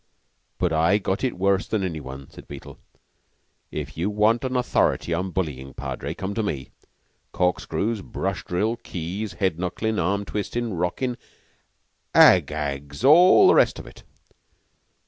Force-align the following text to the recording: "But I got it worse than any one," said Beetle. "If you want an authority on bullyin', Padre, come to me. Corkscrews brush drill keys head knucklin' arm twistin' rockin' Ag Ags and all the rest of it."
"But 0.57 0.73
I 0.73 0.97
got 0.97 1.23
it 1.23 1.37
worse 1.37 1.67
than 1.67 1.83
any 1.83 1.99
one," 1.99 2.27
said 2.31 2.47
Beetle. 2.47 2.79
"If 3.69 3.95
you 3.95 4.09
want 4.09 4.43
an 4.43 4.55
authority 4.55 5.13
on 5.13 5.29
bullyin', 5.29 5.75
Padre, 5.75 6.15
come 6.15 6.33
to 6.33 6.41
me. 6.41 6.69
Corkscrews 7.33 8.01
brush 8.01 8.43
drill 8.43 8.77
keys 8.77 9.33
head 9.33 9.59
knucklin' 9.59 9.99
arm 9.99 10.25
twistin' 10.25 10.73
rockin' 10.73 11.17
Ag 12.15 12.47
Ags 12.47 13.03
and 13.03 13.09
all 13.09 13.45
the 13.45 13.53
rest 13.53 13.77
of 13.77 13.85
it." 13.85 14.01